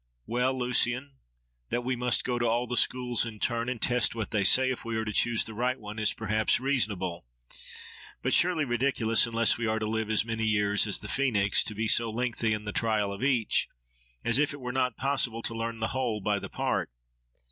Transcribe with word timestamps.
—Well, 0.25 0.57
Lucian! 0.57 1.11
that 1.69 1.83
we 1.83 1.95
must 1.95 2.23
go 2.23 2.39
to 2.39 2.47
all 2.47 2.65
the 2.65 2.75
schools 2.75 3.23
in 3.23 3.37
turn, 3.37 3.69
and 3.69 3.79
test 3.79 4.15
what 4.15 4.31
they 4.31 4.43
say, 4.43 4.71
if 4.71 4.83
we 4.83 4.95
are 4.95 5.05
to 5.05 5.13
choose 5.13 5.45
the 5.45 5.53
right 5.53 5.79
one, 5.79 5.99
is 5.99 6.11
perhaps 6.11 6.59
reasonable; 6.59 7.27
but 8.23 8.33
surely 8.33 8.65
ridiculous, 8.65 9.27
unless 9.27 9.59
we 9.59 9.67
are 9.67 9.77
to 9.77 9.85
live 9.85 10.09
as 10.09 10.25
many 10.25 10.43
years 10.43 10.87
as 10.87 10.97
the 10.97 11.07
Phoenix, 11.07 11.63
to 11.65 11.75
be 11.75 11.87
so 11.87 12.09
lengthy 12.09 12.51
in 12.51 12.65
the 12.65 12.71
trial 12.71 13.13
of 13.13 13.21
each; 13.21 13.67
as 14.25 14.39
if 14.39 14.55
it 14.55 14.59
were 14.59 14.71
not 14.73 14.97
possible 14.97 15.43
to 15.43 15.53
learn 15.53 15.79
the 15.81 15.89
whole 15.89 16.19
by 16.19 16.39
the 16.39 16.49
part! 16.49 16.89